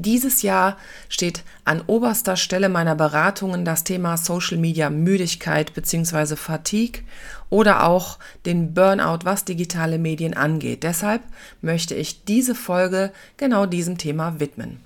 Dieses 0.00 0.42
Jahr 0.42 0.76
steht 1.08 1.42
an 1.64 1.82
oberster 1.88 2.36
Stelle 2.36 2.68
meiner 2.68 2.94
Beratungen 2.94 3.64
das 3.64 3.82
Thema 3.82 4.16
Social 4.16 4.56
Media 4.56 4.90
Müdigkeit 4.90 5.74
bzw. 5.74 6.36
Fatigue 6.36 7.02
oder 7.50 7.84
auch 7.84 8.20
den 8.46 8.74
Burnout, 8.74 9.24
was 9.24 9.44
digitale 9.44 9.98
Medien 9.98 10.34
angeht. 10.34 10.84
Deshalb 10.84 11.22
möchte 11.62 11.96
ich 11.96 12.24
diese 12.24 12.54
Folge 12.54 13.10
genau 13.38 13.66
diesem 13.66 13.98
Thema 13.98 14.38
widmen. 14.38 14.78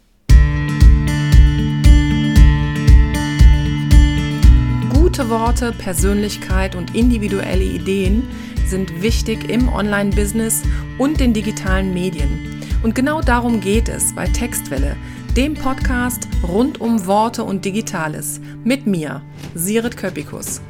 Gute 4.94 5.28
Worte, 5.28 5.72
Persönlichkeit 5.72 6.74
und 6.74 6.94
individuelle 6.94 7.64
Ideen 7.64 8.26
sind 8.66 9.02
wichtig 9.02 9.50
im 9.50 9.68
Online-Business 9.68 10.62
und 10.96 11.20
den 11.20 11.34
digitalen 11.34 11.92
Medien. 11.92 12.61
Und 12.82 12.96
genau 12.96 13.20
darum 13.20 13.60
geht 13.60 13.88
es 13.88 14.12
bei 14.12 14.26
Textwelle, 14.26 14.96
dem 15.36 15.54
Podcast 15.54 16.26
rund 16.42 16.80
um 16.80 17.06
Worte 17.06 17.44
und 17.44 17.64
Digitales. 17.64 18.40
Mit 18.64 18.88
mir, 18.88 19.22
Sirit 19.54 19.96
Köpikus. 19.96 20.60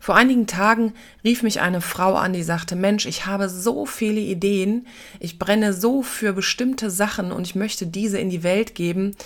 Vor 0.00 0.16
einigen 0.16 0.46
Tagen 0.46 0.92
rief 1.22 1.42
mich 1.44 1.60
eine 1.60 1.80
Frau 1.80 2.14
an, 2.14 2.32
die 2.32 2.42
sagte, 2.42 2.74
Mensch, 2.76 3.06
ich 3.06 3.24
habe 3.24 3.48
so 3.48 3.86
viele 3.86 4.20
Ideen, 4.20 4.86
ich 5.20 5.38
brenne 5.38 5.72
so 5.72 6.02
für 6.02 6.32
bestimmte 6.32 6.90
Sachen 6.90 7.30
und 7.32 7.46
ich 7.46 7.54
möchte 7.54 7.86
diese 7.86 8.18
in 8.18 8.28
die 8.28 8.42
Welt 8.42 8.74
geben. 8.74 9.16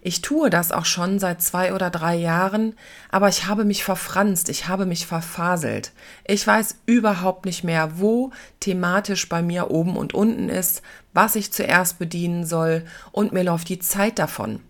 Ich 0.00 0.22
tue 0.22 0.48
das 0.50 0.72
auch 0.72 0.84
schon 0.84 1.18
seit 1.18 1.42
zwei 1.42 1.74
oder 1.74 1.90
drei 1.90 2.14
Jahren, 2.14 2.74
aber 3.10 3.28
ich 3.28 3.46
habe 3.46 3.64
mich 3.64 3.82
verfranst, 3.82 4.48
ich 4.48 4.68
habe 4.68 4.86
mich 4.86 5.06
verfaselt. 5.06 5.92
Ich 6.24 6.46
weiß 6.46 6.76
überhaupt 6.86 7.44
nicht 7.44 7.64
mehr, 7.64 7.98
wo 7.98 8.30
thematisch 8.60 9.28
bei 9.28 9.42
mir 9.42 9.70
oben 9.70 9.96
und 9.96 10.14
unten 10.14 10.48
ist, 10.48 10.82
was 11.12 11.34
ich 11.34 11.52
zuerst 11.52 11.98
bedienen 11.98 12.46
soll, 12.46 12.84
und 13.12 13.32
mir 13.32 13.42
läuft 13.42 13.68
die 13.68 13.80
Zeit 13.80 14.18
davon. 14.18 14.60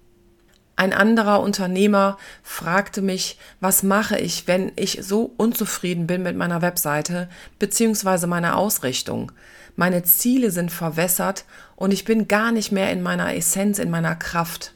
Ein 0.76 0.92
anderer 0.92 1.40
Unternehmer 1.40 2.18
fragte 2.44 3.02
mich, 3.02 3.36
was 3.58 3.82
mache 3.82 4.16
ich, 4.16 4.46
wenn 4.46 4.70
ich 4.76 5.00
so 5.02 5.34
unzufrieden 5.36 6.06
bin 6.06 6.22
mit 6.22 6.36
meiner 6.36 6.62
Webseite 6.62 7.28
bzw. 7.58 8.28
meiner 8.28 8.56
Ausrichtung. 8.56 9.32
Meine 9.74 10.04
Ziele 10.04 10.52
sind 10.52 10.70
verwässert 10.70 11.46
und 11.74 11.92
ich 11.92 12.04
bin 12.04 12.28
gar 12.28 12.52
nicht 12.52 12.70
mehr 12.70 12.92
in 12.92 13.02
meiner 13.02 13.34
Essenz, 13.34 13.80
in 13.80 13.90
meiner 13.90 14.14
Kraft. 14.14 14.72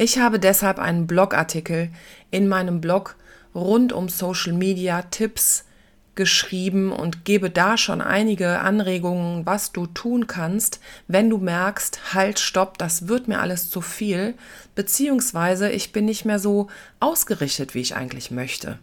Ich 0.00 0.20
habe 0.20 0.38
deshalb 0.38 0.78
einen 0.78 1.08
Blogartikel 1.08 1.90
in 2.30 2.46
meinem 2.46 2.80
Blog 2.80 3.16
rund 3.52 3.92
um 3.92 4.08
Social 4.08 4.52
Media 4.52 5.02
Tipps 5.02 5.64
geschrieben 6.14 6.92
und 6.92 7.24
gebe 7.24 7.50
da 7.50 7.76
schon 7.76 8.00
einige 8.00 8.60
Anregungen, 8.60 9.44
was 9.44 9.72
du 9.72 9.86
tun 9.86 10.28
kannst, 10.28 10.78
wenn 11.08 11.28
du 11.28 11.38
merkst, 11.38 12.14
halt, 12.14 12.38
stopp, 12.38 12.78
das 12.78 13.08
wird 13.08 13.26
mir 13.26 13.40
alles 13.40 13.70
zu 13.70 13.80
viel, 13.80 14.34
beziehungsweise 14.76 15.68
ich 15.68 15.90
bin 15.90 16.04
nicht 16.04 16.24
mehr 16.24 16.38
so 16.38 16.68
ausgerichtet, 17.00 17.74
wie 17.74 17.80
ich 17.80 17.96
eigentlich 17.96 18.30
möchte. 18.30 18.78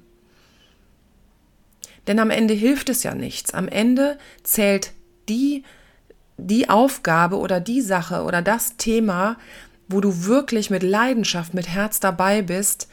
Denn 2.08 2.20
am 2.20 2.30
Ende 2.30 2.54
hilft 2.54 2.90
es 2.90 3.04
ja 3.04 3.16
nichts. 3.16 3.54
Am 3.54 3.70
Ende 3.70 4.18
zählt 4.44 4.92
die, 5.30 5.64
die 6.38 6.70
Aufgabe 6.70 7.38
oder 7.38 7.62
die 7.62 7.82
Sache 7.82 8.24
oder 8.24 8.42
das 8.42 8.76
Thema, 8.76 9.38
wo 9.88 10.02
du 10.02 10.26
wirklich 10.26 10.70
mit 10.70 10.84
Leidenschaft, 10.84 11.54
mit 11.54 11.68
Herz 11.68 12.00
dabei 12.00 12.42
bist. 12.42 12.88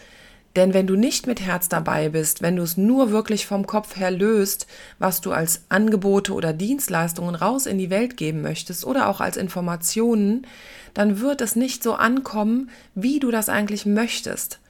Denn 0.55 0.75
wenn 0.75 0.87
du 0.87 0.97
nicht 0.97 1.27
mit 1.27 1.41
Herz 1.41 1.71
dabei 1.71 2.11
bist, 2.11 2.43
wenn 2.43 2.57
du 2.57 2.63
es 2.63 2.77
nur 2.77 3.11
wirklich 3.11 3.47
vom 3.47 3.67
Kopf 3.67 3.97
her 3.97 4.11
löst, 4.11 4.67
was 4.99 5.23
du 5.23 5.33
als 5.33 5.63
Angebote 5.71 6.35
oder 6.35 6.53
Dienstleistungen 6.53 7.35
raus 7.35 7.65
in 7.65 7.79
die 7.79 7.89
Welt 7.89 8.19
geben 8.19 8.43
möchtest 8.43 8.85
oder 8.85 9.09
auch 9.09 9.21
als 9.21 9.39
Informationen, 9.39 10.47
dann 10.93 11.21
wird 11.21 11.41
es 11.41 11.57
nicht 11.57 11.83
so 11.83 11.95
ankommen, 11.95 12.69
wie 12.95 13.19
du 13.19 13.31
das 13.31 13.49
eigentlich 13.49 13.87
möchtest. 13.87 14.61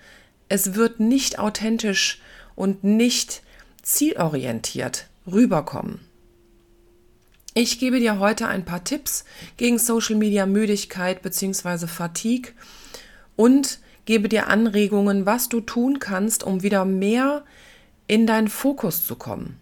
Es 0.49 0.75
wird 0.75 1.01
nicht 1.01 1.41
authentisch 1.41 2.21
und 2.55 2.85
nicht 2.85 3.43
zielorientiert 3.83 5.09
rüberkommen. 5.27 6.12
Ich 7.55 7.79
gebe 7.79 8.01
dir 8.01 8.19
heute 8.19 8.49
ein 8.49 8.65
paar 8.65 8.83
Tipps 8.83 9.27
gegen 9.59 9.79
Social 9.79 10.17
Media 10.17 10.47
Müdigkeit 10.47 11.21
bzw. 11.21 11.87
Fatigue 11.87 12.53
und 13.37 13.79
gebe 14.07 14.31
dir 14.31 14.49
Anregungen, 14.49 15.27
was 15.27 15.51
du 15.51 15.61
tun 15.61 15.99
kannst, 15.99 16.45
um 16.45 16.63
wieder 16.63 16.87
mehr 16.87 17.45
in 18.07 18.27
deinen 18.27 18.49
Fokus 18.49 19.07
zu 19.07 19.17
kommen. 19.17 19.59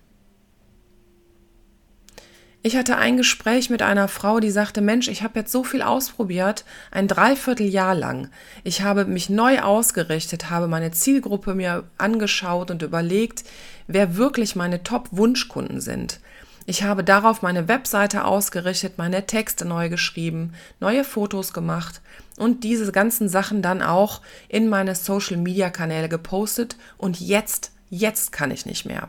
Ich 2.62 2.76
hatte 2.76 2.96
ein 2.96 3.16
Gespräch 3.16 3.70
mit 3.70 3.82
einer 3.82 4.06
Frau, 4.06 4.38
die 4.38 4.50
sagte, 4.50 4.82
Mensch, 4.82 5.08
ich 5.08 5.22
habe 5.22 5.40
jetzt 5.40 5.50
so 5.50 5.64
viel 5.64 5.82
ausprobiert, 5.82 6.64
ein 6.92 7.08
Dreivierteljahr 7.08 7.96
lang. 7.96 8.30
Ich 8.62 8.82
habe 8.82 9.04
mich 9.06 9.30
neu 9.30 9.60
ausgerichtet, 9.60 10.48
habe 10.48 10.68
meine 10.68 10.92
Zielgruppe 10.92 11.54
mir 11.54 11.84
angeschaut 11.98 12.70
und 12.70 12.82
überlegt, 12.82 13.42
wer 13.88 14.16
wirklich 14.16 14.54
meine 14.54 14.84
Top-Wunschkunden 14.84 15.80
sind. 15.80 16.20
Ich 16.66 16.82
habe 16.82 17.02
darauf 17.02 17.42
meine 17.42 17.68
Webseite 17.68 18.24
ausgerichtet, 18.24 18.98
meine 18.98 19.26
Texte 19.26 19.64
neu 19.64 19.88
geschrieben, 19.88 20.52
neue 20.78 21.04
Fotos 21.04 21.52
gemacht 21.52 22.00
und 22.36 22.64
diese 22.64 22.90
ganzen 22.92 23.28
Sachen 23.28 23.62
dann 23.62 23.82
auch 23.82 24.20
in 24.48 24.68
meine 24.68 24.94
Social-Media-Kanäle 24.94 26.08
gepostet 26.08 26.76
und 26.96 27.20
jetzt, 27.20 27.72
jetzt 27.88 28.32
kann 28.32 28.50
ich 28.50 28.66
nicht 28.66 28.84
mehr. 28.84 29.08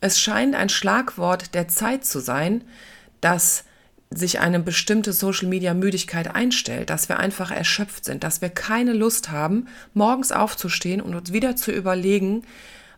Es 0.00 0.18
scheint 0.18 0.56
ein 0.56 0.68
Schlagwort 0.68 1.54
der 1.54 1.68
Zeit 1.68 2.04
zu 2.04 2.18
sein, 2.18 2.64
dass 3.20 3.64
sich 4.10 4.40
eine 4.40 4.60
bestimmte 4.60 5.12
Social-Media-Müdigkeit 5.12 6.34
einstellt, 6.34 6.90
dass 6.90 7.08
wir 7.08 7.18
einfach 7.18 7.50
erschöpft 7.50 8.04
sind, 8.04 8.24
dass 8.24 8.40
wir 8.40 8.50
keine 8.50 8.92
Lust 8.92 9.30
haben, 9.30 9.68
morgens 9.94 10.32
aufzustehen 10.32 11.00
und 11.00 11.14
uns 11.14 11.32
wieder 11.32 11.56
zu 11.56 11.72
überlegen, 11.72 12.42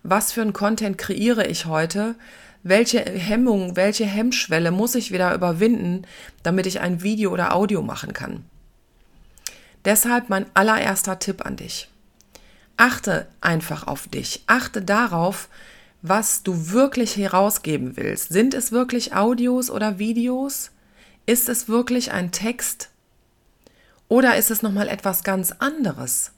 was 0.03 0.33
für 0.33 0.43
ein 0.43 0.53
Content 0.53 0.99
kreiere 0.99 1.47
ich 1.47 1.67
heute, 1.67 2.15
welche 2.65 3.01
Hemmung, 3.01 3.77
welche 3.77 4.07
Hemmschwelle 4.07 4.73
muss 4.73 4.97
ich 4.97 5.13
wieder 5.13 5.35
überwinden, 5.35 6.07
damit 6.43 6.67
ich 6.67 6.81
ein 6.81 7.03
Video 7.03 7.31
oder 7.31 7.55
Audio 7.55 7.83
machen 7.83 8.13
kann. 8.13 8.45
Deshalb 9.85 10.31
mein 10.31 10.47
allererster 10.55 11.19
Tipp 11.19 11.45
an 11.45 11.57
dich. 11.57 11.89
Achte 12.77 13.29
einfach 13.41 13.87
auf 13.87 14.09
dich. 14.09 14.43
Achte 14.47 14.83
darauf, 14.83 15.49
was 16.03 16.43
du 16.43 16.71
wirklich 16.71 17.17
herausgeben 17.17 17.97
willst. 17.97 18.31
Sind 18.31 18.55
es 18.55 18.73
wirklich 18.73 19.15
Audios 19.15 19.71
oder 19.71 19.99
Videos? 19.99 20.71
Ist 21.27 21.49
es 21.49 21.69
wirklich 21.69 22.13
ein 22.13 22.33
Text? 22.33 22.91
Oder 24.09 24.37
ist 24.37 24.51
es 24.51 24.63
nochmal 24.63 24.89
etwas 24.89 25.23
ganz 25.23 25.53
anderes? 25.53 26.33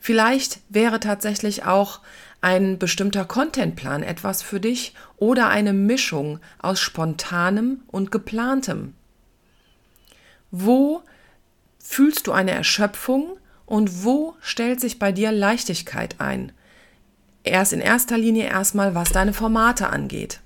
Vielleicht 0.00 0.60
wäre 0.68 1.00
tatsächlich 1.00 1.64
auch 1.64 2.00
ein 2.44 2.78
bestimmter 2.78 3.24
Contentplan 3.24 4.02
etwas 4.02 4.42
für 4.42 4.60
dich 4.60 4.92
oder 5.16 5.48
eine 5.48 5.72
Mischung 5.72 6.40
aus 6.58 6.78
spontanem 6.78 7.80
und 7.86 8.12
geplantem? 8.12 8.92
Wo 10.50 11.02
fühlst 11.78 12.26
du 12.26 12.32
eine 12.32 12.50
Erschöpfung 12.50 13.38
und 13.64 14.04
wo 14.04 14.36
stellt 14.42 14.78
sich 14.78 14.98
bei 14.98 15.10
dir 15.10 15.32
Leichtigkeit 15.32 16.16
ein? 16.18 16.52
Erst 17.44 17.72
in 17.72 17.80
erster 17.80 18.18
Linie 18.18 18.44
erstmal, 18.44 18.94
was 18.94 19.10
deine 19.10 19.32
Formate 19.32 19.88
angeht. 19.88 20.40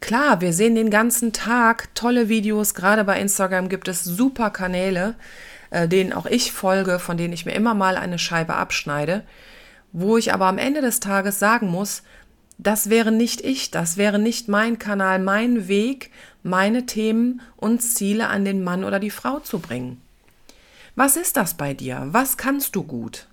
Klar, 0.00 0.40
wir 0.40 0.52
sehen 0.52 0.76
den 0.76 0.90
ganzen 0.90 1.32
Tag 1.32 1.92
tolle 1.96 2.28
Videos, 2.28 2.74
gerade 2.74 3.02
bei 3.02 3.20
Instagram 3.20 3.68
gibt 3.68 3.88
es 3.88 4.04
super 4.04 4.50
Kanäle, 4.50 5.16
äh, 5.70 5.88
denen 5.88 6.12
auch 6.12 6.26
ich 6.26 6.52
folge, 6.52 7.00
von 7.00 7.16
denen 7.16 7.32
ich 7.32 7.44
mir 7.44 7.54
immer 7.54 7.74
mal 7.74 7.96
eine 7.96 8.20
Scheibe 8.20 8.54
abschneide 8.54 9.24
wo 9.92 10.16
ich 10.16 10.32
aber 10.32 10.46
am 10.46 10.58
Ende 10.58 10.80
des 10.80 11.00
Tages 11.00 11.38
sagen 11.38 11.68
muss, 11.68 12.02
das 12.58 12.90
wäre 12.90 13.12
nicht 13.12 13.40
ich, 13.40 13.70
das 13.70 13.96
wäre 13.96 14.18
nicht 14.18 14.48
mein 14.48 14.78
Kanal, 14.78 15.20
mein 15.20 15.68
Weg, 15.68 16.10
meine 16.42 16.86
Themen 16.86 17.40
und 17.56 17.80
Ziele 17.80 18.28
an 18.28 18.44
den 18.44 18.64
Mann 18.64 18.84
oder 18.84 18.98
die 18.98 19.10
Frau 19.10 19.38
zu 19.38 19.60
bringen. 19.60 20.00
Was 20.96 21.16
ist 21.16 21.36
das 21.36 21.54
bei 21.54 21.74
dir? 21.74 22.08
Was 22.10 22.36
kannst 22.36 22.74
du 22.74 22.82
gut? 22.82 23.28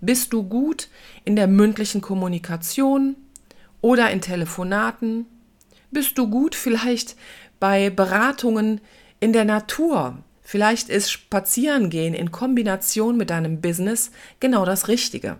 Bist 0.00 0.32
du 0.32 0.44
gut 0.44 0.88
in 1.24 1.34
der 1.34 1.48
mündlichen 1.48 2.00
Kommunikation 2.00 3.16
oder 3.80 4.10
in 4.12 4.20
Telefonaten? 4.20 5.26
Bist 5.90 6.16
du 6.16 6.30
gut 6.30 6.54
vielleicht 6.54 7.16
bei 7.58 7.90
Beratungen 7.90 8.80
in 9.18 9.32
der 9.32 9.44
Natur? 9.44 10.18
Vielleicht 10.42 10.88
ist 10.88 11.10
Spazierengehen 11.10 12.14
in 12.14 12.30
Kombination 12.30 13.16
mit 13.16 13.30
deinem 13.30 13.60
Business 13.60 14.12
genau 14.38 14.64
das 14.64 14.86
Richtige. 14.86 15.38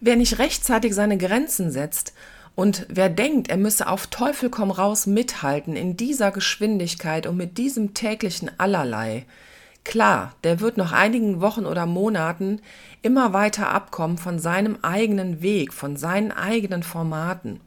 Wer 0.00 0.16
nicht 0.16 0.38
rechtzeitig 0.38 0.94
seine 0.94 1.18
Grenzen 1.18 1.70
setzt 1.70 2.12
und 2.54 2.86
wer 2.88 3.08
denkt, 3.08 3.48
er 3.48 3.56
müsse 3.56 3.88
auf 3.88 4.06
Teufel 4.06 4.50
komm 4.50 4.70
raus 4.70 5.06
mithalten 5.06 5.76
in 5.76 5.96
dieser 5.96 6.30
Geschwindigkeit 6.30 7.26
und 7.26 7.36
mit 7.36 7.58
diesem 7.58 7.94
täglichen 7.94 8.50
Allerlei, 8.58 9.26
Klar, 9.88 10.34
der 10.44 10.60
wird 10.60 10.76
nach 10.76 10.92
einigen 10.92 11.40
Wochen 11.40 11.64
oder 11.64 11.86
Monaten 11.86 12.60
immer 13.00 13.32
weiter 13.32 13.70
abkommen 13.70 14.18
von 14.18 14.38
seinem 14.38 14.76
eigenen 14.82 15.40
Weg, 15.40 15.72
von 15.72 15.96
seinen 15.96 16.30
eigenen 16.30 16.82
Formaten. 16.82 17.60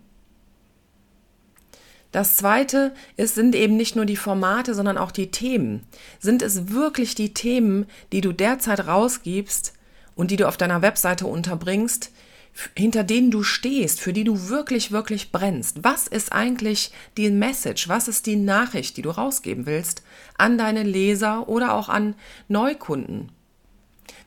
Das 2.12 2.38
zweite 2.38 2.94
ist, 3.18 3.34
sind 3.34 3.56
eben 3.56 3.76
nicht 3.76 3.96
nur 3.96 4.06
die 4.06 4.18
Formate, 4.18 4.76
sondern 4.76 5.00
auch 5.00 5.10
die 5.10 5.32
Themen. 5.32 5.84
Sind 6.20 6.44
es 6.44 6.70
wirklich 6.70 7.16
die 7.16 7.34
Themen, 7.34 7.88
die 8.12 8.22
du 8.22 8.34
derzeit 8.34 8.86
rausgibst 8.86 9.74
und 10.14 10.30
die 10.30 10.36
du 10.36 10.48
auf 10.48 10.58
deiner 10.58 10.84
Webseite 10.84 11.26
unterbringst, 11.26 12.12
hinter 12.76 13.04
denen 13.04 13.32
du 13.32 13.44
stehst, 13.44 14.00
für 14.00 14.14
die 14.14 14.24
du 14.24 14.50
wirklich, 14.50 14.92
wirklich 14.92 15.32
brennst? 15.32 15.84
Was 15.84 16.08
ist 16.08 16.32
eigentlich 16.32 16.92
die 17.18 17.30
Message? 17.30 17.88
Was 17.88 18.08
ist 18.08 18.26
die 18.26 18.36
Nachricht, 18.36 18.98
die 18.98 19.02
du 19.02 19.10
rausgeben 19.10 19.66
willst 19.66 20.04
an 20.38 20.58
deine 20.58 20.84
Leser 20.84 21.48
oder 21.50 21.74
auch 21.74 21.90
an 21.90 22.16
Neukunden? 22.48 23.32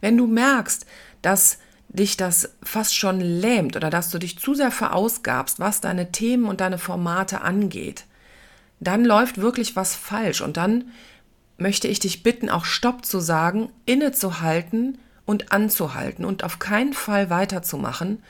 Wenn 0.01 0.17
du 0.17 0.27
merkst, 0.27 0.87
dass 1.23 1.59
dich 1.89 2.17
das 2.17 2.51
fast 2.63 2.97
schon 2.97 3.21
lähmt 3.21 3.77
oder 3.77 3.89
dass 3.89 4.11
du 4.11 4.19
dich 4.19 4.39
zu 4.39 4.55
sehr 4.55 4.73
verausgabst, 4.73 5.61
was 5.61 5.81
deine 5.81 6.11
Themen 6.11 6.47
und 6.47 6.61
deine 6.61 6.79
Formate 6.79 7.43
angeht, 7.43 8.05
dann 8.81 9.05
läuft 9.05 9.39
wirklich 9.39 9.77
was 9.77 9.95
falsch 9.95 10.41
und 10.41 10.57
dann 10.57 10.91
möchte 11.57 11.87
ich 11.87 12.01
dich 12.01 12.23
bitten, 12.23 12.51
auch 12.51 12.65
Stopp 12.65 13.05
zu 13.05 13.21
sagen, 13.21 13.71
innezuhalten 13.87 14.99
und 15.27 15.53
anzuhalten 15.53 16.25
und 16.25 16.45
auf 16.45 16.59
keinen 16.59 16.93
Fall 16.93 17.31
weiterzumachen, 17.31 18.23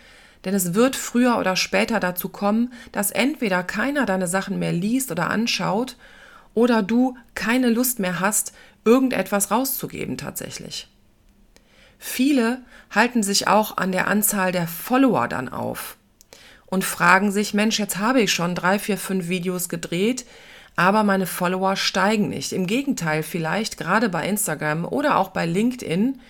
denn 0.44 0.54
es 0.54 0.74
wird 0.74 0.96
früher 0.96 1.38
oder 1.38 1.56
später 1.56 2.00
dazu 2.00 2.28
kommen, 2.28 2.72
dass 2.92 3.10
entweder 3.10 3.62
keiner 3.62 4.06
deine 4.06 4.26
Sachen 4.26 4.58
mehr 4.58 4.72
liest 4.72 5.10
oder 5.10 5.30
anschaut 5.30 5.96
oder 6.52 6.82
du 6.82 7.16
keine 7.34 7.70
Lust 7.70 7.98
mehr 7.98 8.20
hast, 8.20 8.52
irgendetwas 8.84 9.50
rauszugeben 9.50 10.18
tatsächlich. 10.18 10.88
Viele 11.98 12.60
halten 12.90 13.22
sich 13.22 13.48
auch 13.48 13.78
an 13.78 13.92
der 13.92 14.08
Anzahl 14.08 14.52
der 14.52 14.68
Follower 14.68 15.26
dann 15.26 15.48
auf 15.48 15.96
und 16.66 16.84
fragen 16.84 17.32
sich, 17.32 17.54
Mensch, 17.54 17.78
jetzt 17.78 17.96
habe 17.96 18.20
ich 18.20 18.32
schon 18.32 18.54
drei, 18.54 18.78
vier, 18.78 18.98
fünf 18.98 19.28
Videos 19.28 19.68
gedreht, 19.68 20.26
aber 20.76 21.04
meine 21.04 21.26
Follower 21.26 21.76
steigen 21.76 22.28
nicht. 22.28 22.52
Im 22.52 22.66
Gegenteil, 22.66 23.22
vielleicht 23.22 23.78
gerade 23.78 24.08
bei 24.08 24.28
Instagram 24.28 24.84
oder 24.84 25.16
auch 25.16 25.28
bei 25.28 25.46
LinkedIn 25.46 26.20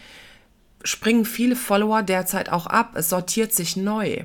springen 0.84 1.24
viele 1.24 1.56
Follower 1.56 2.02
derzeit 2.02 2.50
auch 2.50 2.66
ab. 2.66 2.92
Es 2.94 3.08
sortiert 3.08 3.52
sich 3.52 3.76
neu. 3.76 4.24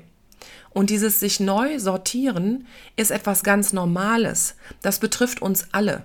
Und 0.72 0.90
dieses 0.90 1.20
sich 1.20 1.40
neu 1.40 1.80
sortieren 1.80 2.68
ist 2.96 3.12
etwas 3.12 3.44
ganz 3.44 3.74
Normales. 3.74 4.56
Das 4.82 5.00
betrifft 5.00 5.42
uns 5.42 5.68
alle. 5.72 6.04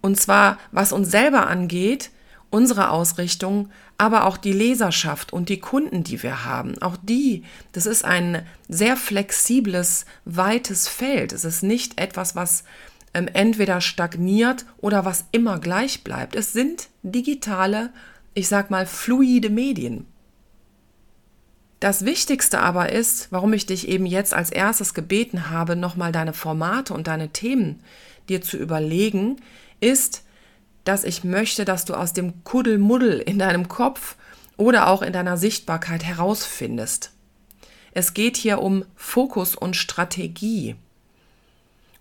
Und 0.00 0.20
zwar, 0.20 0.58
was 0.70 0.92
uns 0.92 1.10
selber 1.10 1.46
angeht, 1.48 2.10
unsere 2.50 2.90
Ausrichtung, 2.90 3.70
aber 3.98 4.26
auch 4.26 4.36
die 4.36 4.52
Leserschaft 4.52 5.32
und 5.32 5.48
die 5.48 5.60
Kunden, 5.60 6.04
die 6.04 6.22
wir 6.22 6.44
haben. 6.44 6.80
Auch 6.82 6.96
die, 7.02 7.44
das 7.72 7.86
ist 7.86 8.04
ein 8.04 8.44
sehr 8.68 8.96
flexibles, 8.96 10.04
weites 10.24 10.88
Feld. 10.88 11.32
Es 11.32 11.44
ist 11.44 11.62
nicht 11.62 12.00
etwas, 12.00 12.36
was 12.36 12.64
ähm, 13.14 13.28
entweder 13.32 13.80
stagniert 13.80 14.66
oder 14.78 15.04
was 15.04 15.24
immer 15.32 15.58
gleich 15.58 16.04
bleibt. 16.04 16.34
Es 16.36 16.52
sind 16.52 16.88
digitale 17.02 17.90
ich 18.34 18.48
sag 18.48 18.70
mal, 18.70 18.86
fluide 18.86 19.50
Medien. 19.50 20.06
Das 21.80 22.04
Wichtigste 22.04 22.60
aber 22.60 22.92
ist, 22.92 23.32
warum 23.32 23.52
ich 23.52 23.66
dich 23.66 23.88
eben 23.88 24.06
jetzt 24.06 24.34
als 24.34 24.50
erstes 24.50 24.94
gebeten 24.94 25.50
habe, 25.50 25.74
nochmal 25.74 26.12
deine 26.12 26.32
Formate 26.32 26.94
und 26.94 27.08
deine 27.08 27.30
Themen 27.30 27.82
dir 28.28 28.40
zu 28.40 28.56
überlegen, 28.56 29.36
ist, 29.80 30.22
dass 30.84 31.04
ich 31.04 31.24
möchte, 31.24 31.64
dass 31.64 31.84
du 31.84 31.94
aus 31.94 32.12
dem 32.12 32.44
Kuddelmuddel 32.44 33.18
in 33.18 33.38
deinem 33.38 33.68
Kopf 33.68 34.16
oder 34.56 34.88
auch 34.88 35.02
in 35.02 35.12
deiner 35.12 35.36
Sichtbarkeit 35.36 36.04
herausfindest. 36.04 37.10
Es 37.92 38.14
geht 38.14 38.36
hier 38.36 38.60
um 38.60 38.84
Fokus 38.94 39.56
und 39.56 39.76
Strategie. 39.76 40.76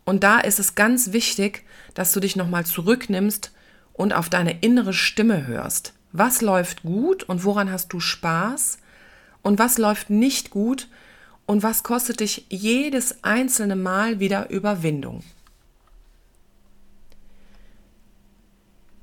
Und 0.06 0.24
da 0.24 0.40
ist 0.40 0.60
es 0.60 0.76
ganz 0.76 1.12
wichtig, 1.12 1.64
dass 1.94 2.12
du 2.12 2.20
dich 2.20 2.36
nochmal 2.36 2.66
zurücknimmst 2.66 3.52
und 3.94 4.14
auf 4.14 4.30
deine 4.30 4.60
innere 4.62 4.94
Stimme 4.94 5.48
hörst. 5.48 5.94
Was 6.14 6.42
läuft 6.42 6.84
gut 6.84 7.24
und 7.24 7.44
woran 7.44 7.72
hast 7.72 7.94
du 7.94 8.00
Spaß? 8.00 8.78
Und 9.42 9.60
was 9.60 9.78
läuft 9.78 10.10
nicht 10.10 10.50
gut 10.50 10.88
und 11.46 11.64
was 11.64 11.84
kostet 11.84 12.20
dich 12.20 12.46
jedes 12.50 13.24
einzelne 13.24 13.76
Mal 13.76 14.20
wieder 14.20 14.50
Überwindung? 14.50 15.24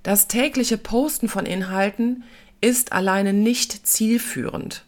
Das 0.03 0.29
tägliche 0.29 0.79
Posten 0.79 1.29
von 1.29 1.45
Inhalten 1.45 2.25
ist 2.61 2.93
alleine 2.93 3.33
nicht 3.33 3.87
zielführend. 3.87 4.85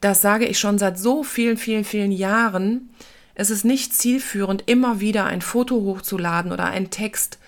Das 0.00 0.20
sage 0.20 0.46
ich 0.46 0.58
schon 0.58 0.78
seit 0.78 0.98
so 0.98 1.22
vielen, 1.24 1.56
vielen, 1.56 1.84
vielen 1.84 2.12
Jahren. 2.12 2.90
Es 3.34 3.50
ist 3.50 3.64
nicht 3.64 3.92
zielführend, 3.94 4.64
immer 4.66 5.00
wieder 5.00 5.24
ein 5.24 5.42
Foto 5.42 5.76
hochzuladen 5.76 6.52
oder 6.52 6.66
einen 6.66 6.90
Text 6.90 7.38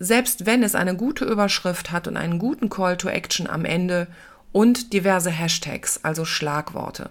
selbst 0.00 0.46
wenn 0.46 0.62
es 0.62 0.74
eine 0.74 0.96
gute 0.96 1.26
Überschrift 1.26 1.92
hat 1.92 2.08
und 2.08 2.16
einen 2.16 2.38
guten 2.38 2.70
Call 2.70 2.96
to 2.96 3.08
Action 3.08 3.46
am 3.46 3.66
Ende 3.66 4.08
und 4.50 4.94
diverse 4.94 5.30
Hashtags, 5.30 6.00
also 6.02 6.24
Schlagworte. 6.24 7.10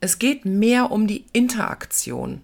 Es 0.00 0.18
geht 0.18 0.44
mehr 0.44 0.92
um 0.92 1.06
die 1.06 1.24
Interaktion. 1.32 2.42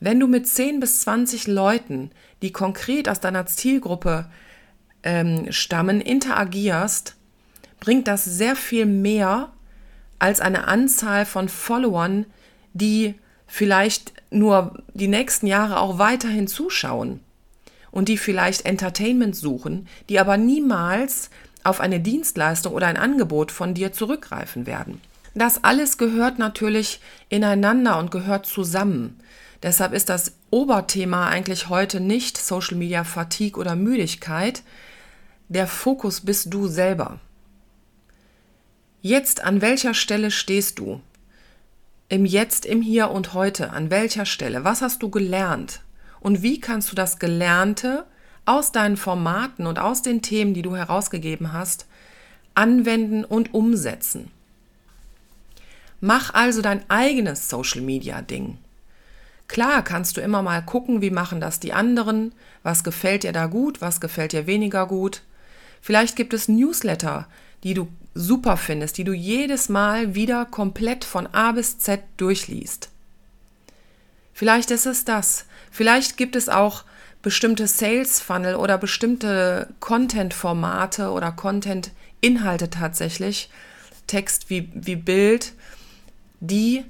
Wenn 0.00 0.18
du 0.18 0.26
mit 0.26 0.48
10 0.48 0.80
bis 0.80 1.02
20 1.02 1.46
Leuten, 1.46 2.10
die 2.42 2.50
konkret 2.52 3.08
aus 3.08 3.20
deiner 3.20 3.46
Zielgruppe 3.46 4.26
ähm, 5.04 5.50
stammen, 5.52 6.00
interagierst, 6.00 7.14
bringt 7.78 8.08
das 8.08 8.24
sehr 8.24 8.56
viel 8.56 8.86
mehr 8.86 9.52
als 10.18 10.40
eine 10.40 10.66
Anzahl 10.66 11.26
von 11.26 11.48
Followern, 11.48 12.26
die 12.72 13.14
vielleicht 13.46 14.12
nur 14.30 14.82
die 14.94 15.08
nächsten 15.08 15.46
Jahre 15.46 15.78
auch 15.78 15.98
weiterhin 15.98 16.48
zuschauen 16.48 17.20
und 17.92 18.08
die 18.08 18.18
vielleicht 18.18 18.66
Entertainment 18.66 19.36
suchen, 19.36 19.86
die 20.08 20.18
aber 20.18 20.36
niemals 20.36 21.30
auf 21.62 21.78
eine 21.78 22.00
Dienstleistung 22.00 22.74
oder 22.74 22.88
ein 22.88 22.96
Angebot 22.96 23.52
von 23.52 23.74
dir 23.74 23.92
zurückgreifen 23.92 24.66
werden. 24.66 25.00
Das 25.34 25.62
alles 25.62 25.96
gehört 25.96 26.38
natürlich 26.38 27.00
ineinander 27.28 27.98
und 27.98 28.10
gehört 28.10 28.46
zusammen. 28.46 29.20
Deshalb 29.62 29.92
ist 29.92 30.08
das 30.08 30.32
Oberthema 30.50 31.28
eigentlich 31.28 31.68
heute 31.68 32.00
nicht 32.00 32.36
Social 32.36 32.76
Media 32.76 33.04
Fatigue 33.04 33.60
oder 33.60 33.76
Müdigkeit. 33.76 34.62
Der 35.48 35.66
Fokus 35.66 36.22
bist 36.22 36.52
du 36.52 36.66
selber. 36.66 37.20
Jetzt, 39.00 39.44
an 39.44 39.60
welcher 39.60 39.94
Stelle 39.94 40.30
stehst 40.30 40.78
du? 40.78 41.00
Im 42.08 42.24
Jetzt, 42.24 42.66
im 42.66 42.82
Hier 42.82 43.10
und 43.10 43.34
heute, 43.34 43.70
an 43.70 43.90
welcher 43.90 44.26
Stelle? 44.26 44.64
Was 44.64 44.82
hast 44.82 45.02
du 45.02 45.10
gelernt? 45.10 45.80
Und 46.22 46.42
wie 46.42 46.60
kannst 46.60 46.90
du 46.90 46.94
das 46.94 47.18
Gelernte 47.18 48.06
aus 48.44 48.72
deinen 48.72 48.96
Formaten 48.96 49.66
und 49.66 49.78
aus 49.78 50.02
den 50.02 50.22
Themen, 50.22 50.54
die 50.54 50.62
du 50.62 50.76
herausgegeben 50.76 51.52
hast, 51.52 51.86
anwenden 52.54 53.24
und 53.24 53.54
umsetzen. 53.54 54.30
Mach 56.00 56.34
also 56.34 56.62
dein 56.62 56.88
eigenes 56.90 57.48
Social-Media-Ding. 57.48 58.58
Klar 59.46 59.82
kannst 59.82 60.16
du 60.16 60.20
immer 60.20 60.42
mal 60.42 60.62
gucken, 60.62 61.00
wie 61.00 61.10
machen 61.10 61.40
das 61.40 61.60
die 61.60 61.72
anderen, 61.72 62.32
was 62.62 62.84
gefällt 62.84 63.22
dir 63.22 63.32
da 63.32 63.46
gut, 63.46 63.80
was 63.80 64.00
gefällt 64.00 64.32
dir 64.32 64.46
weniger 64.46 64.86
gut. 64.86 65.22
Vielleicht 65.80 66.16
gibt 66.16 66.34
es 66.34 66.48
Newsletter, 66.48 67.28
die 67.62 67.74
du 67.74 67.88
super 68.14 68.56
findest, 68.56 68.98
die 68.98 69.04
du 69.04 69.12
jedes 69.12 69.68
Mal 69.68 70.14
wieder 70.14 70.44
komplett 70.46 71.04
von 71.04 71.26
A 71.28 71.52
bis 71.52 71.78
Z 71.78 72.02
durchliest. 72.16 72.91
Vielleicht 74.42 74.72
ist 74.72 74.86
es 74.86 75.04
das. 75.04 75.44
Vielleicht 75.70 76.16
gibt 76.16 76.34
es 76.34 76.48
auch 76.48 76.82
bestimmte 77.22 77.68
Sales 77.68 78.18
Funnel 78.18 78.56
oder 78.56 78.76
bestimmte 78.76 79.68
Content-Formate 79.78 81.12
oder 81.12 81.30
Content-Inhalte 81.30 82.68
tatsächlich, 82.68 83.50
Text 84.08 84.50
wie, 84.50 84.68
wie 84.74 84.96
Bild, 84.96 85.52
die 86.40 86.82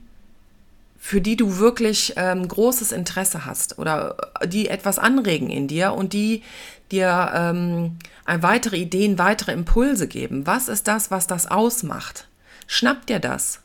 für 0.98 1.20
die 1.20 1.36
du 1.36 1.58
wirklich 1.58 2.14
ähm, 2.16 2.48
großes 2.48 2.90
Interesse 2.90 3.44
hast 3.44 3.78
oder 3.78 4.16
die 4.46 4.68
etwas 4.68 4.98
anregen 4.98 5.50
in 5.50 5.68
dir 5.68 5.92
und 5.92 6.14
die 6.14 6.42
dir 6.90 7.32
ähm, 7.34 7.98
weitere 8.24 8.78
Ideen, 8.78 9.18
weitere 9.18 9.52
Impulse 9.52 10.08
geben. 10.08 10.46
Was 10.46 10.68
ist 10.68 10.88
das, 10.88 11.10
was 11.10 11.26
das 11.26 11.46
ausmacht? 11.46 12.28
Schnapp 12.66 13.04
dir 13.04 13.18
das 13.18 13.60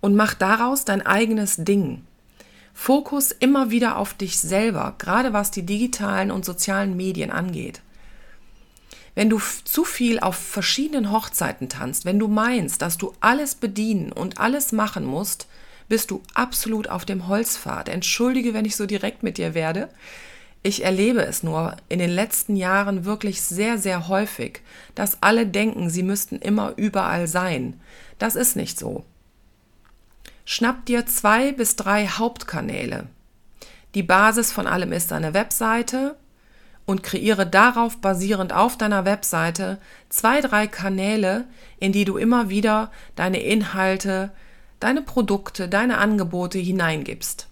und 0.00 0.16
mach 0.16 0.32
daraus 0.32 0.86
dein 0.86 1.04
eigenes 1.04 1.56
Ding. 1.58 2.04
Fokus 2.80 3.32
immer 3.32 3.72
wieder 3.72 3.98
auf 3.98 4.14
dich 4.14 4.38
selber, 4.38 4.94
gerade 4.98 5.32
was 5.32 5.50
die 5.50 5.66
digitalen 5.66 6.30
und 6.30 6.44
sozialen 6.44 6.96
Medien 6.96 7.32
angeht. 7.32 7.82
Wenn 9.16 9.28
du 9.28 9.40
zu 9.64 9.84
viel 9.84 10.20
auf 10.20 10.36
verschiedenen 10.36 11.10
Hochzeiten 11.10 11.68
tanzt, 11.68 12.04
wenn 12.04 12.20
du 12.20 12.28
meinst, 12.28 12.80
dass 12.80 12.96
du 12.96 13.12
alles 13.18 13.56
bedienen 13.56 14.12
und 14.12 14.38
alles 14.38 14.70
machen 14.70 15.04
musst, 15.04 15.48
bist 15.88 16.12
du 16.12 16.22
absolut 16.34 16.88
auf 16.88 17.04
dem 17.04 17.26
Holzpfad. 17.26 17.88
Entschuldige, 17.88 18.54
wenn 18.54 18.64
ich 18.64 18.76
so 18.76 18.86
direkt 18.86 19.24
mit 19.24 19.38
dir 19.38 19.54
werde. 19.54 19.88
Ich 20.62 20.84
erlebe 20.84 21.22
es 21.22 21.42
nur 21.42 21.76
in 21.88 21.98
den 21.98 22.10
letzten 22.10 22.54
Jahren 22.54 23.04
wirklich 23.04 23.42
sehr, 23.42 23.76
sehr 23.78 24.06
häufig, 24.06 24.60
dass 24.94 25.20
alle 25.20 25.48
denken, 25.48 25.90
sie 25.90 26.04
müssten 26.04 26.36
immer 26.36 26.74
überall 26.76 27.26
sein. 27.26 27.78
Das 28.20 28.36
ist 28.36 28.54
nicht 28.54 28.78
so. 28.78 29.04
Schnapp 30.50 30.86
dir 30.86 31.04
zwei 31.04 31.52
bis 31.52 31.76
drei 31.76 32.06
Hauptkanäle. 32.06 33.06
Die 33.94 34.02
Basis 34.02 34.50
von 34.50 34.66
allem 34.66 34.92
ist 34.92 35.10
deine 35.10 35.34
Webseite 35.34 36.16
und 36.86 37.02
kreiere 37.02 37.46
darauf 37.46 37.98
basierend 37.98 38.54
auf 38.54 38.78
deiner 38.78 39.04
Webseite 39.04 39.78
zwei, 40.08 40.40
drei 40.40 40.66
Kanäle, 40.66 41.44
in 41.80 41.92
die 41.92 42.06
du 42.06 42.16
immer 42.16 42.48
wieder 42.48 42.90
deine 43.14 43.42
Inhalte, 43.42 44.30
deine 44.80 45.02
Produkte, 45.02 45.68
deine 45.68 45.98
Angebote 45.98 46.58
hineingibst. 46.58 47.46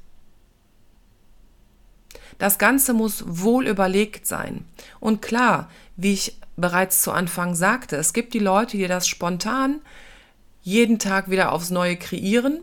Das 2.38 2.56
Ganze 2.56 2.94
muss 2.94 3.24
wohl 3.26 3.66
überlegt 3.66 4.26
sein. 4.26 4.64
Und 5.00 5.20
klar, 5.20 5.68
wie 5.96 6.14
ich 6.14 6.38
bereits 6.56 7.02
zu 7.02 7.12
Anfang 7.12 7.54
sagte, 7.54 7.96
es 7.96 8.14
gibt 8.14 8.32
die 8.32 8.38
Leute, 8.38 8.78
die 8.78 8.88
das 8.88 9.06
spontan 9.06 9.82
jeden 10.62 10.98
Tag 10.98 11.28
wieder 11.28 11.52
aufs 11.52 11.68
Neue 11.68 11.96
kreieren. 11.96 12.62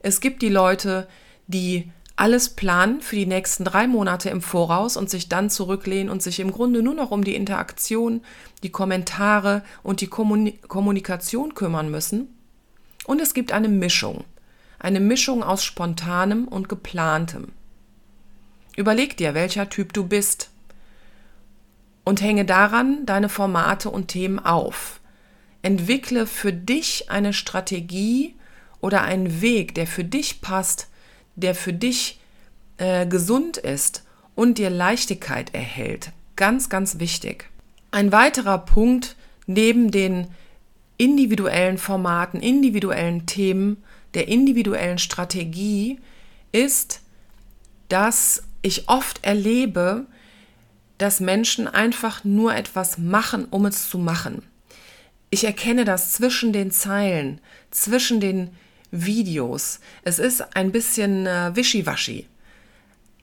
Es 0.00 0.20
gibt 0.20 0.42
die 0.42 0.48
Leute, 0.48 1.06
die 1.46 1.90
alles 2.16 2.50
planen 2.50 3.00
für 3.00 3.16
die 3.16 3.26
nächsten 3.26 3.64
drei 3.64 3.86
Monate 3.86 4.28
im 4.28 4.42
Voraus 4.42 4.96
und 4.96 5.08
sich 5.08 5.30
dann 5.30 5.48
zurücklehnen 5.48 6.10
und 6.10 6.22
sich 6.22 6.38
im 6.40 6.52
Grunde 6.52 6.82
nur 6.82 6.94
noch 6.94 7.10
um 7.10 7.24
die 7.24 7.34
Interaktion, 7.34 8.22
die 8.62 8.70
Kommentare 8.70 9.62
und 9.82 10.02
die 10.02 10.06
Kommunikation 10.08 11.54
kümmern 11.54 11.90
müssen. 11.90 12.28
Und 13.06 13.22
es 13.22 13.32
gibt 13.32 13.52
eine 13.52 13.68
Mischung. 13.68 14.24
Eine 14.78 15.00
Mischung 15.00 15.42
aus 15.42 15.64
spontanem 15.64 16.46
und 16.46 16.68
geplantem. 16.68 17.52
Überleg 18.76 19.16
dir, 19.16 19.34
welcher 19.34 19.68
Typ 19.68 19.92
du 19.92 20.06
bist 20.06 20.50
und 22.04 22.20
hänge 22.20 22.44
daran 22.44 23.06
deine 23.06 23.28
Formate 23.28 23.90
und 23.90 24.08
Themen 24.08 24.38
auf. 24.38 25.00
Entwickle 25.62 26.26
für 26.26 26.52
dich 26.52 27.10
eine 27.10 27.32
Strategie 27.32 28.34
oder 28.80 29.02
einen 29.02 29.40
Weg, 29.40 29.74
der 29.74 29.86
für 29.86 30.04
dich 30.04 30.40
passt, 30.40 30.88
der 31.36 31.54
für 31.54 31.72
dich 31.72 32.20
äh, 32.78 33.06
gesund 33.06 33.56
ist 33.56 34.04
und 34.34 34.58
dir 34.58 34.70
Leichtigkeit 34.70 35.54
erhält. 35.54 36.12
Ganz, 36.36 36.68
ganz 36.68 36.98
wichtig. 36.98 37.50
Ein 37.90 38.12
weiterer 38.12 38.58
Punkt 38.58 39.16
neben 39.46 39.90
den 39.90 40.28
individuellen 40.96 41.78
Formaten, 41.78 42.40
individuellen 42.40 43.26
Themen, 43.26 43.82
der 44.14 44.28
individuellen 44.28 44.98
Strategie 44.98 45.98
ist, 46.52 47.00
dass 47.88 48.42
ich 48.62 48.88
oft 48.88 49.24
erlebe, 49.24 50.06
dass 50.98 51.20
Menschen 51.20 51.66
einfach 51.66 52.24
nur 52.24 52.54
etwas 52.54 52.98
machen, 52.98 53.46
um 53.46 53.66
es 53.66 53.88
zu 53.88 53.98
machen. 53.98 54.42
Ich 55.30 55.44
erkenne 55.44 55.84
das 55.84 56.12
zwischen 56.12 56.52
den 56.52 56.70
Zeilen, 56.70 57.40
zwischen 57.70 58.20
den 58.20 58.50
Videos. 58.90 59.80
Es 60.02 60.18
ist 60.18 60.56
ein 60.56 60.72
bisschen 60.72 61.26
äh, 61.26 61.54
wischiwaschi. 61.54 62.26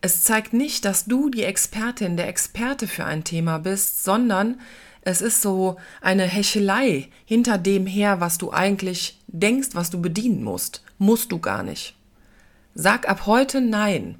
Es 0.02 0.24
zeigt 0.24 0.54
nicht, 0.54 0.86
dass 0.86 1.06
du 1.06 1.30
die 1.30 1.44
Expertin, 1.44 2.18
der 2.18 2.28
Experte 2.28 2.88
für 2.88 3.06
ein 3.06 3.24
Thema 3.24 3.58
bist, 3.58 4.04
sondern 4.04 4.60
es 5.02 5.22
ist 5.22 5.42
so 5.42 5.78
eine 6.02 6.26
Hechelei 6.26 7.10
hinter 7.26 7.58
dem 7.58 7.86
her, 7.86 8.20
was 8.20 8.38
du 8.38 8.52
eigentlich 8.52 9.20
denkst, 9.28 9.70
was 9.74 9.90
du 9.90 10.02
bedienen 10.02 10.44
musst. 10.44 10.84
Musst 10.98 11.32
du 11.32 11.40
gar 11.40 11.64
nicht. 11.64 11.96
Sag 12.76 13.10
ab 13.10 13.26
heute 13.26 13.62
Nein 13.62 14.20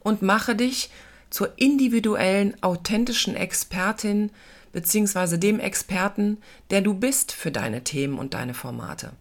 und 0.00 0.22
mache 0.22 0.54
dich 0.54 0.90
zur 1.30 1.52
individuellen, 1.56 2.54
authentischen 2.62 3.34
Expertin 3.34 4.30
bzw. 4.72 5.36
dem 5.36 5.60
Experten, 5.60 6.38
der 6.70 6.80
du 6.80 6.94
bist 6.94 7.32
für 7.32 7.50
deine 7.50 7.84
Themen 7.84 8.18
und 8.18 8.34
deine 8.34 8.54
Formate. 8.54 9.12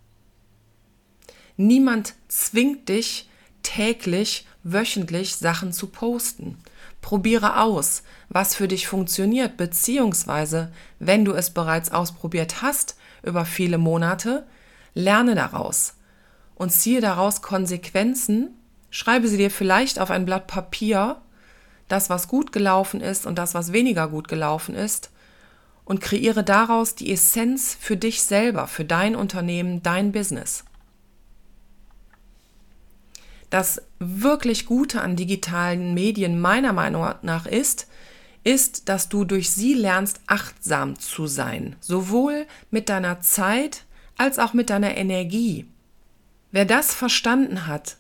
Niemand 1.58 2.14
zwingt 2.28 2.88
dich 2.90 3.30
täglich, 3.64 4.48
wöchentlich 4.64 5.36
Sachen 5.36 5.74
zu 5.74 5.88
posten. 5.88 6.58
Probiere 7.02 7.62
aus, 7.62 8.04
was 8.30 8.56
für 8.56 8.68
dich 8.68 8.88
funktioniert, 8.88 9.58
beziehungsweise, 9.58 10.72
wenn 11.00 11.26
du 11.26 11.34
es 11.34 11.50
bereits 11.50 11.92
ausprobiert 11.92 12.62
hast 12.62 12.96
über 13.24 13.46
viele 13.46 13.78
Monate, 13.78 14.46
lerne 14.94 15.36
daraus 15.36 15.96
und 16.56 16.72
ziehe 16.72 17.02
daraus 17.02 17.42
Konsequenzen 17.42 18.58
Schreibe 18.90 19.28
sie 19.28 19.38
dir 19.38 19.52
vielleicht 19.52 20.00
auf 20.00 20.12
ein 20.12 20.26
Blatt 20.26 20.48
Papier, 20.48 21.18
das, 21.88 22.10
was 22.10 22.28
gut 22.28 22.52
gelaufen 22.52 23.02
ist 23.02 23.26
und 23.26 23.38
das, 23.38 23.54
was 23.54 23.74
weniger 23.74 24.08
gut 24.08 24.28
gelaufen 24.28 24.76
ist, 24.76 25.12
und 25.86 26.02
kreiere 26.02 26.44
daraus 26.44 26.96
die 26.96 27.12
Essenz 27.12 27.78
für 27.80 27.96
dich 27.96 28.22
selber, 28.22 28.68
für 28.68 28.84
dein 28.84 29.16
Unternehmen, 29.16 29.84
dein 29.84 30.12
Business. 30.12 30.66
Das 33.50 33.82
wirklich 34.00 34.66
Gute 34.66 35.01
an 35.01 35.16
digitalen 35.16 35.94
Medien 35.94 36.39
meiner 36.39 36.74
Meinung 36.74 37.13
nach 37.22 37.46
ist, 37.46 37.88
ist, 38.44 38.89
dass 38.89 39.10
du 39.10 39.25
durch 39.25 39.51
sie 39.51 39.74
lernst, 39.74 40.22
achtsam 40.27 41.00
zu 41.00 41.27
sein, 41.27 41.75
sowohl 41.80 42.46
mit 42.72 42.89
deiner 42.89 43.22
Zeit 43.22 43.86
als 44.18 44.39
auch 44.39 44.54
mit 44.54 44.70
deiner 44.70 44.96
Energie. 44.96 45.66
Wer 46.51 46.66
das 46.66 46.94
verstanden 46.94 47.68
hat, 47.68 47.98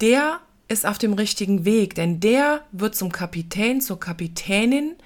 der 0.00 0.40
ist 0.68 0.86
auf 0.86 0.98
dem 0.98 1.12
richtigen 1.12 1.64
Weg, 1.64 1.94
denn 1.94 2.20
der 2.20 2.62
wird 2.72 2.94
zum 2.94 3.10
Kapitän, 3.10 3.80
zur 3.80 3.98
Kapitänin 3.98 4.96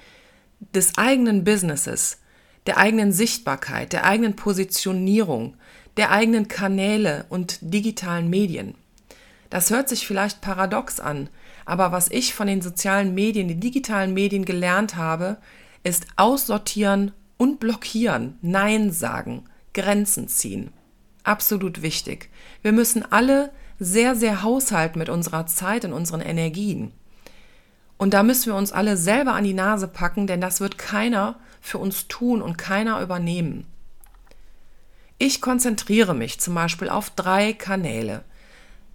des 0.74 0.96
eigenen 0.96 1.44
Businesses, 1.44 2.18
der 2.66 2.78
eigenen 2.78 3.12
Sichtbarkeit, 3.12 3.92
der 3.92 4.04
eigenen 4.04 4.36
Positionierung, 4.36 5.56
der 5.96 6.10
eigenen 6.10 6.48
Kanäle 6.48 7.26
und 7.28 7.58
digitalen 7.60 8.30
Medien. 8.30 8.74
Das 9.52 9.68
hört 9.68 9.86
sich 9.86 10.06
vielleicht 10.06 10.40
paradox 10.40 10.98
an, 10.98 11.28
aber 11.66 11.92
was 11.92 12.10
ich 12.10 12.32
von 12.32 12.46
den 12.46 12.62
sozialen 12.62 13.12
Medien, 13.12 13.48
den 13.48 13.60
digitalen 13.60 14.14
Medien 14.14 14.46
gelernt 14.46 14.96
habe, 14.96 15.36
ist 15.82 16.06
aussortieren 16.16 17.12
und 17.36 17.60
blockieren, 17.60 18.38
Nein 18.40 18.92
sagen, 18.92 19.44
Grenzen 19.74 20.26
ziehen. 20.28 20.72
Absolut 21.22 21.82
wichtig. 21.82 22.30
Wir 22.62 22.72
müssen 22.72 23.04
alle 23.12 23.52
sehr, 23.78 24.16
sehr 24.16 24.42
haushalten 24.42 24.98
mit 24.98 25.10
unserer 25.10 25.44
Zeit 25.44 25.84
und 25.84 25.92
unseren 25.92 26.22
Energien. 26.22 26.90
Und 27.98 28.14
da 28.14 28.22
müssen 28.22 28.46
wir 28.46 28.56
uns 28.56 28.72
alle 28.72 28.96
selber 28.96 29.34
an 29.34 29.44
die 29.44 29.52
Nase 29.52 29.86
packen, 29.86 30.26
denn 30.26 30.40
das 30.40 30.62
wird 30.62 30.78
keiner 30.78 31.38
für 31.60 31.76
uns 31.76 32.08
tun 32.08 32.40
und 32.40 32.56
keiner 32.56 33.02
übernehmen. 33.02 33.66
Ich 35.18 35.42
konzentriere 35.42 36.14
mich 36.14 36.40
zum 36.40 36.54
Beispiel 36.54 36.88
auf 36.88 37.10
drei 37.10 37.52
Kanäle. 37.52 38.24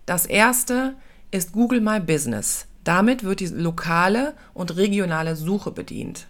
Das 0.08 0.26
erste 0.26 0.96
ist 1.32 1.52
Google 1.52 1.82
My 1.82 2.00
Business. 2.00 2.66
Damit 2.86 3.26
wird 3.26 3.42
die 3.42 3.48
lokale 3.48 4.36
und 4.54 4.78
regionale 4.78 5.36
Suche 5.36 5.70
bedient. 5.72 6.28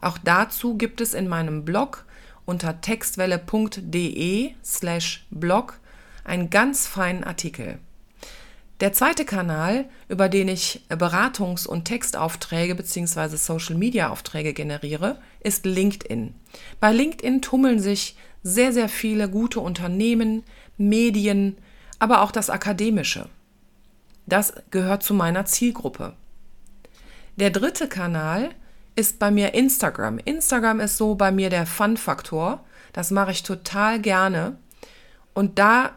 Auch 0.00 0.16
dazu 0.16 0.76
gibt 0.78 1.00
es 1.00 1.12
in 1.12 1.26
meinem 1.26 1.64
Blog 1.64 2.06
unter 2.44 2.80
textwelle.de 2.80 4.52
slash 4.64 5.26
blog 5.30 5.80
einen 6.22 6.50
ganz 6.50 6.86
feinen 6.86 7.24
Artikel. 7.24 7.80
Der 8.78 8.92
zweite 8.92 9.24
Kanal, 9.24 9.86
über 10.08 10.28
den 10.28 10.46
ich 10.46 10.82
Beratungs- 10.88 11.66
und 11.66 11.86
Textaufträge 11.86 12.76
bzw. 12.76 13.36
Social-Media-Aufträge 13.36 14.52
generiere, 14.52 15.18
ist 15.40 15.66
LinkedIn. 15.66 16.32
Bei 16.78 16.92
LinkedIn 16.92 17.42
tummeln 17.42 17.80
sich 17.80 18.16
sehr, 18.44 18.72
sehr 18.72 18.88
viele 18.88 19.28
gute 19.28 19.58
Unternehmen, 19.58 20.44
Medien, 20.78 21.56
aber 22.00 22.22
auch 22.22 22.32
das 22.32 22.50
Akademische. 22.50 23.26
Das 24.26 24.52
gehört 24.70 25.04
zu 25.04 25.14
meiner 25.14 25.44
Zielgruppe. 25.44 26.14
Der 27.36 27.50
dritte 27.50 27.88
Kanal 27.88 28.50
ist 28.96 29.18
bei 29.18 29.30
mir 29.30 29.54
Instagram. 29.54 30.18
Instagram 30.18 30.80
ist 30.80 30.96
so 30.96 31.14
bei 31.14 31.30
mir 31.30 31.50
der 31.50 31.66
Fun-Faktor. 31.66 32.64
Das 32.92 33.10
mache 33.12 33.30
ich 33.30 33.44
total 33.44 34.00
gerne. 34.00 34.58
Und 35.32 35.58
da 35.58 35.92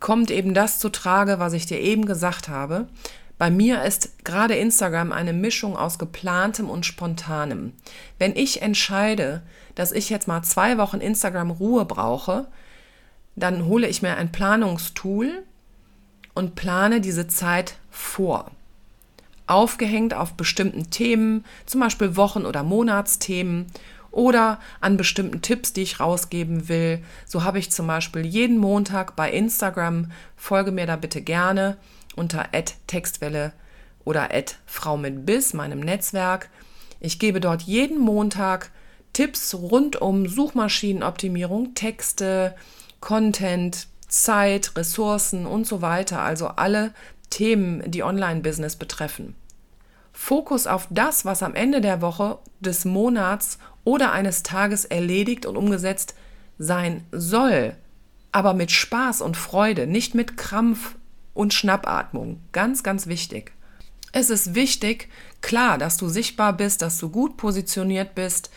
kommt 0.00 0.30
eben 0.30 0.54
das 0.54 0.80
zu 0.80 0.88
Trage, 0.88 1.38
was 1.38 1.52
ich 1.52 1.66
dir 1.66 1.80
eben 1.80 2.04
gesagt 2.04 2.48
habe. 2.48 2.88
Bei 3.38 3.50
mir 3.50 3.84
ist 3.84 4.24
gerade 4.24 4.56
Instagram 4.56 5.12
eine 5.12 5.32
Mischung 5.32 5.76
aus 5.76 5.98
geplantem 5.98 6.68
und 6.68 6.84
spontanem. 6.84 7.72
Wenn 8.18 8.34
ich 8.34 8.62
entscheide, 8.62 9.42
dass 9.76 9.92
ich 9.92 10.10
jetzt 10.10 10.26
mal 10.26 10.42
zwei 10.42 10.76
Wochen 10.76 11.00
Instagram 11.00 11.52
Ruhe 11.52 11.84
brauche, 11.84 12.48
dann 13.38 13.66
hole 13.66 13.88
ich 13.88 14.02
mir 14.02 14.16
ein 14.16 14.32
Planungstool 14.32 15.44
und 16.34 16.54
plane 16.54 17.00
diese 17.00 17.26
Zeit 17.26 17.76
vor. 17.90 18.50
Aufgehängt 19.46 20.14
auf 20.14 20.34
bestimmten 20.34 20.90
Themen, 20.90 21.44
zum 21.66 21.80
Beispiel 21.80 22.16
Wochen- 22.16 22.44
oder 22.44 22.62
Monatsthemen 22.62 23.66
oder 24.10 24.58
an 24.80 24.96
bestimmten 24.96 25.42
Tipps, 25.42 25.72
die 25.72 25.82
ich 25.82 26.00
rausgeben 26.00 26.68
will. 26.68 27.02
So 27.26 27.44
habe 27.44 27.58
ich 27.58 27.70
zum 27.70 27.86
Beispiel 27.86 28.24
jeden 28.26 28.58
Montag 28.58 29.16
bei 29.16 29.30
Instagram, 29.30 30.10
folge 30.36 30.70
mir 30.70 30.86
da 30.86 30.96
bitte 30.96 31.22
gerne 31.22 31.76
unter 32.16 32.46
Textwelle 32.86 33.52
oder 34.04 34.28
Frau 34.66 34.96
mit 34.96 35.26
Biss, 35.26 35.54
meinem 35.54 35.80
Netzwerk. 35.80 36.50
Ich 37.00 37.18
gebe 37.18 37.40
dort 37.40 37.62
jeden 37.62 37.98
Montag 37.98 38.70
Tipps 39.12 39.54
rund 39.54 40.00
um 40.00 40.26
Suchmaschinenoptimierung, 40.28 41.74
Texte, 41.74 42.54
Content, 43.00 43.88
Zeit, 44.08 44.72
Ressourcen 44.76 45.46
und 45.46 45.66
so 45.66 45.82
weiter, 45.82 46.20
also 46.22 46.48
alle 46.48 46.92
Themen, 47.30 47.88
die 47.90 48.02
Online-Business 48.02 48.76
betreffen. 48.76 49.34
Fokus 50.12 50.66
auf 50.66 50.88
das, 50.90 51.24
was 51.24 51.42
am 51.42 51.54
Ende 51.54 51.80
der 51.80 52.00
Woche, 52.00 52.38
des 52.60 52.84
Monats 52.84 53.58
oder 53.84 54.12
eines 54.12 54.42
Tages 54.42 54.84
erledigt 54.84 55.46
und 55.46 55.56
umgesetzt 55.56 56.14
sein 56.58 57.04
soll, 57.12 57.76
aber 58.32 58.52
mit 58.52 58.70
Spaß 58.70 59.20
und 59.20 59.36
Freude, 59.36 59.86
nicht 59.86 60.14
mit 60.14 60.36
Krampf 60.36 60.96
und 61.34 61.54
Schnappatmung. 61.54 62.40
Ganz, 62.52 62.82
ganz 62.82 63.06
wichtig. 63.06 63.52
Es 64.12 64.30
ist 64.30 64.54
wichtig, 64.54 65.08
klar, 65.40 65.78
dass 65.78 65.96
du 65.96 66.08
sichtbar 66.08 66.52
bist, 66.54 66.82
dass 66.82 66.98
du 66.98 67.10
gut 67.10 67.36
positioniert 67.36 68.14
bist, 68.14 68.50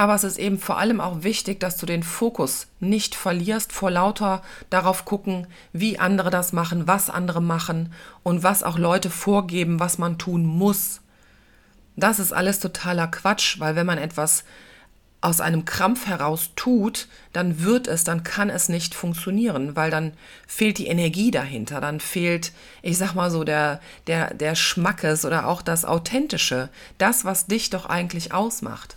aber 0.00 0.14
es 0.14 0.24
ist 0.24 0.38
eben 0.38 0.58
vor 0.58 0.78
allem 0.78 0.98
auch 0.98 1.24
wichtig, 1.24 1.60
dass 1.60 1.76
du 1.76 1.84
den 1.84 2.02
Fokus 2.02 2.68
nicht 2.78 3.14
verlierst 3.14 3.70
vor 3.70 3.90
lauter 3.90 4.40
darauf 4.70 5.04
gucken, 5.04 5.46
wie 5.74 5.98
andere 5.98 6.30
das 6.30 6.54
machen, 6.54 6.86
was 6.86 7.10
andere 7.10 7.42
machen 7.42 7.92
und 8.22 8.42
was 8.42 8.62
auch 8.62 8.78
Leute 8.78 9.10
vorgeben, 9.10 9.78
was 9.78 9.98
man 9.98 10.16
tun 10.16 10.46
muss. 10.46 11.02
Das 11.96 12.18
ist 12.18 12.32
alles 12.32 12.60
totaler 12.60 13.08
Quatsch, 13.08 13.60
weil 13.60 13.76
wenn 13.76 13.84
man 13.84 13.98
etwas 13.98 14.44
aus 15.20 15.42
einem 15.42 15.66
Krampf 15.66 16.06
heraus 16.06 16.52
tut, 16.56 17.06
dann 17.34 17.62
wird 17.62 17.86
es, 17.86 18.02
dann 18.02 18.22
kann 18.22 18.48
es 18.48 18.70
nicht 18.70 18.94
funktionieren, 18.94 19.76
weil 19.76 19.90
dann 19.90 20.14
fehlt 20.46 20.78
die 20.78 20.86
Energie 20.86 21.30
dahinter, 21.30 21.78
dann 21.82 22.00
fehlt, 22.00 22.52
ich 22.80 22.96
sag 22.96 23.12
mal 23.12 23.30
so, 23.30 23.44
der, 23.44 23.82
der, 24.06 24.32
der 24.32 24.54
Schmackes 24.54 25.26
oder 25.26 25.46
auch 25.46 25.60
das 25.60 25.84
Authentische, 25.84 26.70
das, 26.96 27.26
was 27.26 27.48
dich 27.48 27.68
doch 27.68 27.84
eigentlich 27.84 28.32
ausmacht. 28.32 28.96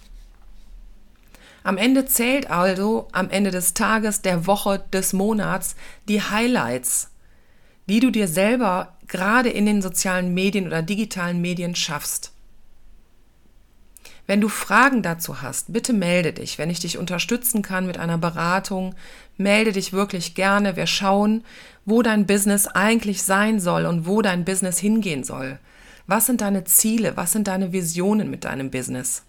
Am 1.64 1.78
Ende 1.78 2.06
zählt 2.06 2.50
also 2.50 3.08
am 3.14 3.30
Ende 3.30 3.52
des 3.52 3.74
Tages, 3.74 4.22
der 4.22 4.46
Woche, 4.46 4.84
des 4.92 5.14
Monats 5.14 5.76
die 6.08 6.22
Highlights, 6.22 7.12
die 7.88 8.00
du 8.00 8.12
dir 8.12 8.28
selber 8.28 8.98
gerade 9.08 9.50
in 9.50 9.66
den 9.66 9.82
sozialen 9.82 10.34
Medien 10.34 10.68
oder 10.68 10.82
digitalen 10.82 11.42
Medien 11.42 11.76
schaffst. 11.76 12.32
Wenn 14.26 14.40
du 14.40 14.48
Fragen 14.48 15.02
dazu 15.02 15.42
hast, 15.42 15.74
bitte 15.74 15.92
melde 15.92 16.32
dich. 16.32 16.58
Wenn 16.58 16.70
ich 16.70 16.80
dich 16.80 16.98
unterstützen 16.98 17.62
kann 17.62 17.86
mit 17.86 17.98
einer 17.98 18.18
Beratung, 18.18 18.96
melde 19.38 19.74
dich 19.74 19.92
wirklich 19.92 20.34
gerne. 20.34 20.78
Wir 20.78 20.88
schauen, 20.88 21.44
wo 21.86 22.02
dein 22.02 22.26
Business 22.26 22.68
eigentlich 22.68 23.24
sein 23.24 23.60
soll 23.60 23.86
und 23.86 24.06
wo 24.08 24.22
dein 24.22 24.46
Business 24.46 24.80
hingehen 24.80 25.26
soll. 25.26 25.60
Was 26.08 26.26
sind 26.26 26.40
deine 26.40 26.64
Ziele? 26.64 27.18
Was 27.18 27.34
sind 27.34 27.48
deine 27.48 27.74
Visionen 27.74 28.30
mit 28.30 28.46
deinem 28.46 28.72
Business? 28.72 29.24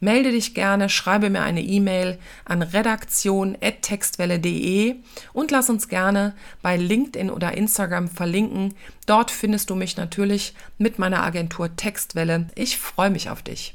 Melde 0.00 0.32
dich 0.32 0.54
gerne, 0.54 0.88
schreibe 0.88 1.28
mir 1.30 1.42
eine 1.42 1.62
E-Mail 1.62 2.18
an 2.44 2.62
redaktion.textwelle.de 2.62 4.96
und 5.32 5.50
lass 5.50 5.70
uns 5.70 5.88
gerne 5.88 6.34
bei 6.60 6.76
LinkedIn 6.76 7.30
oder 7.30 7.56
Instagram 7.56 8.08
verlinken. 8.08 8.74
Dort 9.06 9.30
findest 9.30 9.70
du 9.70 9.74
mich 9.74 9.96
natürlich 9.96 10.52
mit 10.78 10.98
meiner 10.98 11.22
Agentur 11.22 11.74
Textwelle. 11.76 12.48
Ich 12.54 12.76
freue 12.78 13.10
mich 13.10 13.30
auf 13.30 13.42
dich. 13.42 13.74